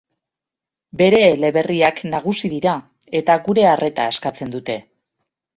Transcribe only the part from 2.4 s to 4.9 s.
dira eta gure arreta eskatzen dute.